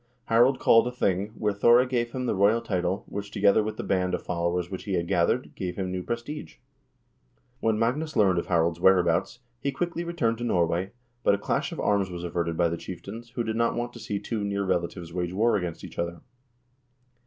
Harald 0.29 0.57
called 0.59 0.87
a 0.87 0.91
thing, 0.91 1.27
where 1.37 1.53
Thore 1.53 1.85
gave 1.85 2.09
him 2.11 2.25
the 2.25 2.33
royal 2.33 2.59
title, 2.63 3.03
which, 3.07 3.29
together 3.29 3.61
with 3.61 3.77
the 3.77 3.83
band 3.83 4.15
of 4.15 4.23
followers 4.23 4.71
which 4.71 4.85
he 4.85 4.95
had 4.95 5.07
gathered, 5.07 5.53
gave 5.53 5.75
him 5.75 5.91
new 5.91 6.01
prestige. 6.01 6.55
When 7.59 7.77
Magnus 7.77 8.15
learned 8.15 8.39
of 8.39 8.47
Harald 8.47 8.77
's 8.77 8.79
whereabouts, 8.79 9.41
he 9.59 9.71
quickly 9.71 10.03
returned 10.03 10.39
to 10.39 10.43
Norway, 10.43 10.93
but 11.23 11.35
a 11.35 11.37
clash 11.37 11.71
of 11.71 11.79
arms 11.79 12.09
was 12.09 12.23
averted 12.23 12.57
by 12.57 12.67
the 12.69 12.77
chieftains, 12.77 13.29
who 13.35 13.43
did 13.43 13.55
not 13.55 13.75
want 13.75 13.93
to 13.93 13.99
see 13.99 14.17
two 14.17 14.43
near 14.43 14.63
relatives 14.63 15.13
wage 15.13 15.33
war 15.33 15.55
against 15.55 15.83
each 15.83 15.99
other. 15.99 16.21